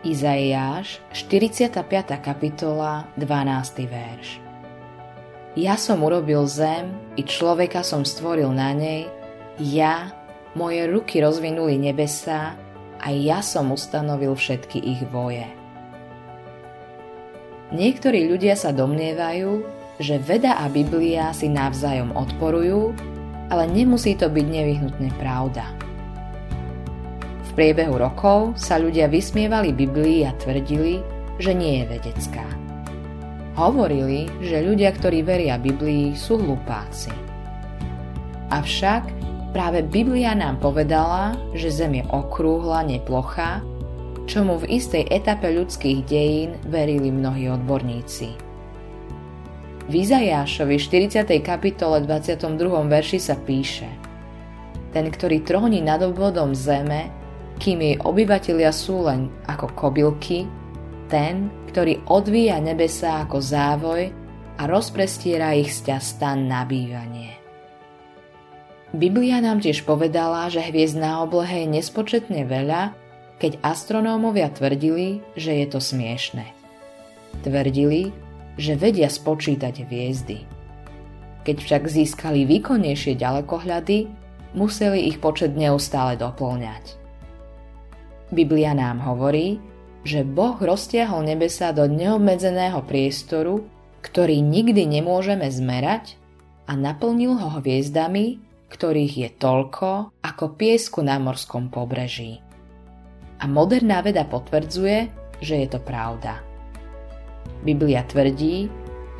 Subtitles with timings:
[0.00, 1.76] Izaiáš, 45.
[2.24, 3.84] kapitola, 12.
[3.84, 4.40] verš.
[5.52, 9.12] Ja som urobil zem i človeka som stvoril na nej,
[9.60, 10.08] ja,
[10.56, 12.56] moje ruky rozvinuli nebesá
[12.96, 15.44] a ja som ustanovil všetky ich voje.
[17.68, 19.52] Niektorí ľudia sa domnievajú,
[20.00, 22.96] že veda a Biblia si navzájom odporujú,
[23.52, 25.89] ale nemusí to byť nevyhnutne pravda.
[27.60, 31.04] Priebehu rokov sa ľudia vysmievali Biblii a tvrdili,
[31.36, 32.48] že nie je vedecká.
[33.52, 37.12] Hovorili, že ľudia, ktorí veria Biblii, sú hlupáci.
[38.48, 39.12] Avšak
[39.52, 43.60] práve Biblia nám povedala, že Zem je okrúhla, neplochá,
[44.24, 48.40] čomu v istej etape ľudských dejín verili mnohí odborníci.
[49.84, 51.28] V Izajášovi 40.
[51.44, 52.40] kapitole 22.
[52.88, 53.92] verši sa píše
[54.96, 57.19] Ten, ktorý tróni nad obvodom zeme,
[57.60, 60.48] kým jej obyvatelia sú len ako kobylky,
[61.12, 64.08] ten, ktorý odvíja nebesa ako závoj
[64.56, 67.36] a rozprestiera ich stan na bývanie.
[68.96, 72.96] Biblia nám tiež povedala, že hviezd na oblohe je nespočetne veľa,
[73.38, 76.48] keď astronómovia tvrdili, že je to smiešne.
[77.46, 78.10] Tvrdili,
[78.58, 80.42] že vedia spočítať hviezdy.
[81.46, 83.98] Keď však získali výkonnejšie ďalekohľady,
[84.52, 86.99] museli ich počet neustále doplňať.
[88.30, 89.58] Biblia nám hovorí,
[90.06, 93.66] že Boh roztiahol nebesa do neobmedzeného priestoru,
[94.00, 96.16] ktorý nikdy nemôžeme zmerať
[96.64, 102.38] a naplnil ho hviezdami, ktorých je toľko ako piesku na morskom pobreží.
[103.42, 104.98] A moderná veda potvrdzuje,
[105.42, 106.38] že je to pravda.
[107.66, 108.70] Biblia tvrdí,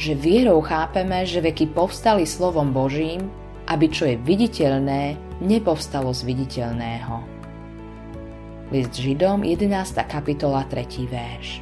[0.01, 3.29] že vierou chápeme, že veky povstali slovom Božím,
[3.69, 7.40] aby čo je viditeľné, nepovstalo z viditeľného.
[8.71, 9.67] List Židom 11.
[10.07, 11.11] kapitola 3.
[11.11, 11.59] verš.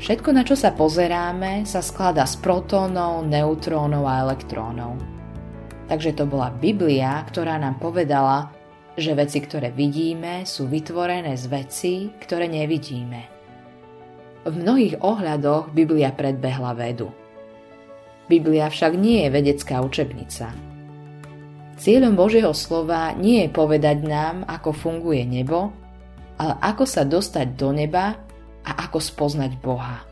[0.00, 4.96] Všetko, na čo sa pozeráme, sa skladá z protónov, neutrónov a elektrónov.
[5.92, 8.48] Takže to bola Biblia, ktorá nám povedala,
[8.96, 13.28] že veci, ktoré vidíme, sú vytvorené z vecí, ktoré nevidíme.
[14.48, 17.12] V mnohých ohľadoch Biblia predbehla vedu.
[18.24, 20.67] Biblia však nie je vedecká učebnica.
[21.78, 25.70] Cieľom Božieho slova nie je povedať nám, ako funguje nebo,
[26.34, 28.18] ale ako sa dostať do neba
[28.66, 30.02] a ako spoznať Boha.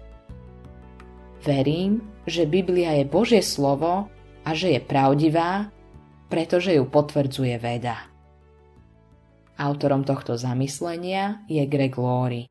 [1.43, 4.07] Verím, že Biblia je Božie slovo
[4.47, 5.67] a že je pravdivá,
[6.31, 7.99] pretože ju potvrdzuje veda.
[9.59, 12.47] Autorom tohto zamyslenia je Greg Laurie.